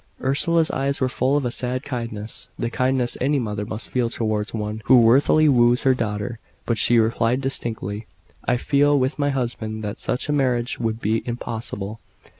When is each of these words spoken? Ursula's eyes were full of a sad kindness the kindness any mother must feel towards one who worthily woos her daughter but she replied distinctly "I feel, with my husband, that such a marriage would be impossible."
Ursula's 0.23 0.71
eyes 0.71 0.99
were 0.99 1.07
full 1.07 1.37
of 1.37 1.45
a 1.45 1.51
sad 1.51 1.83
kindness 1.83 2.47
the 2.57 2.71
kindness 2.71 3.17
any 3.21 3.37
mother 3.37 3.67
must 3.67 3.87
feel 3.89 4.09
towards 4.09 4.51
one 4.51 4.81
who 4.85 4.99
worthily 4.99 5.47
woos 5.47 5.83
her 5.83 5.93
daughter 5.93 6.39
but 6.65 6.79
she 6.79 6.97
replied 6.97 7.39
distinctly 7.39 8.07
"I 8.43 8.57
feel, 8.57 8.97
with 8.97 9.19
my 9.19 9.29
husband, 9.29 9.83
that 9.83 10.01
such 10.01 10.27
a 10.27 10.33
marriage 10.33 10.79
would 10.79 11.01
be 11.01 11.21
impossible." 11.27 11.99